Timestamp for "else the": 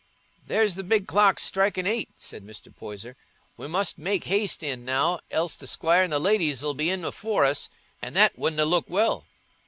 5.29-5.67